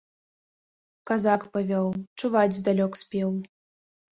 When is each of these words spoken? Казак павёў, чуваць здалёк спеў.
Казак 1.11 1.41
павёў, 1.57 1.87
чуваць 2.23 2.57
здалёк 2.61 2.91
спеў. 3.03 3.29